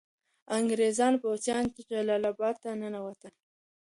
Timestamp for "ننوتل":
2.81-3.33